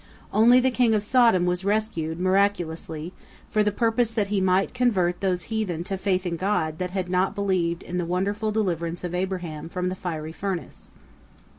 [0.33, 3.13] Only the king of Sodom was rescued, miraculously,
[3.51, 7.07] for the purpose that he might convert those heathen to faith in God that had
[7.07, 10.91] not believed in the wonderful deliverance of Abraham from the fiery furnace.